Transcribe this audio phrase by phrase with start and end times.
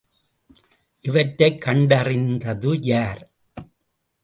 [1.01, 3.31] இவற்றைக் கண்டறிந்தது யார்?